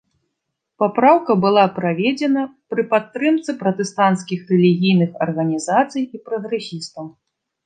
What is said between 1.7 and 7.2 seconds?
праведзена пры падтрымцы пратэстанцкіх рэлігійных арганізацый і прагрэсістаў.